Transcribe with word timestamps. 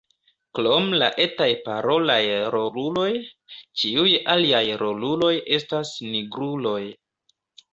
Krom 0.59 0.85
la 1.01 1.09
etaj 1.25 1.49
parolaj 1.67 2.17
roluloj, 2.55 3.11
ĉiuj 3.83 4.09
aliaj 4.37 4.65
roluloj 4.85 5.33
estas 5.59 5.93
nigruloj. 6.17 6.83